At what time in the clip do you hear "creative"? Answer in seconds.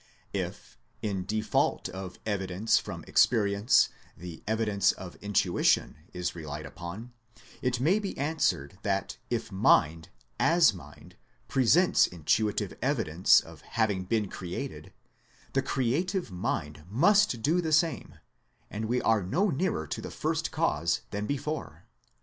15.61-16.31